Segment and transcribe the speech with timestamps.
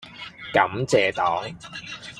[0.51, 1.45] 感謝黨